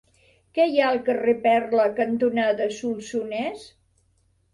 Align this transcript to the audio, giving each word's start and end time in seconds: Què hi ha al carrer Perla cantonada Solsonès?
Què 0.57 0.63
hi 0.69 0.79
ha 0.79 0.85
al 0.93 1.01
carrer 1.09 1.35
Perla 1.43 1.85
cantonada 1.99 2.67
Solsonès? 2.79 3.67